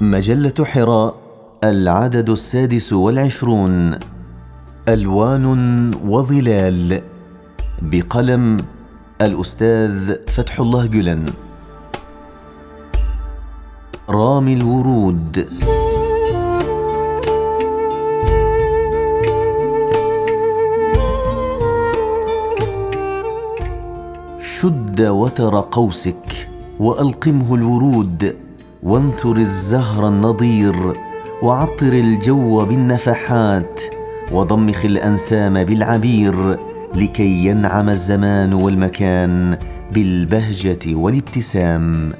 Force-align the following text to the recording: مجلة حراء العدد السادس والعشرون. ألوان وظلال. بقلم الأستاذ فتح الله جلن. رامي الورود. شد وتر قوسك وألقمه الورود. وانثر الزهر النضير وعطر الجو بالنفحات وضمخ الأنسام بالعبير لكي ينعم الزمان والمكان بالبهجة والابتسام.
مجلة 0.00 0.64
حراء 0.64 1.14
العدد 1.64 2.30
السادس 2.30 2.92
والعشرون. 2.92 3.98
ألوان 4.88 5.46
وظلال. 6.04 7.02
بقلم 7.82 8.56
الأستاذ 9.20 10.14
فتح 10.28 10.60
الله 10.60 10.86
جلن. 10.86 11.26
رامي 14.10 14.54
الورود. 14.54 15.48
شد 24.40 25.00
وتر 25.00 25.60
قوسك 25.60 26.48
وألقمه 26.80 27.54
الورود. 27.54 28.45
وانثر 28.86 29.36
الزهر 29.36 30.08
النضير 30.08 30.96
وعطر 31.42 31.92
الجو 31.92 32.64
بالنفحات 32.64 33.80
وضمخ 34.32 34.84
الأنسام 34.84 35.64
بالعبير 35.64 36.58
لكي 36.94 37.46
ينعم 37.46 37.88
الزمان 37.88 38.52
والمكان 38.52 39.58
بالبهجة 39.92 40.94
والابتسام. 40.94 42.12